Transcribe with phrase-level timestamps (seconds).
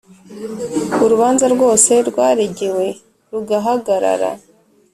[1.03, 2.85] Urubanza rwose rwaregewe
[3.31, 4.31] rugahagarara